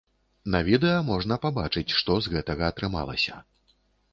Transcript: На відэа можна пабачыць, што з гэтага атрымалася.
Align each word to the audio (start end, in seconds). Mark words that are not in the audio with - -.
На 0.53 0.61
відэа 0.69 1.01
можна 1.09 1.37
пабачыць, 1.43 1.95
што 1.99 2.17
з 2.27 2.33
гэтага 2.37 2.63
атрымалася. 2.75 3.35